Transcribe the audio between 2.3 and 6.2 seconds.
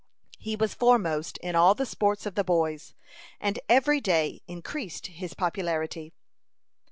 the boys, and every day increased his popularity.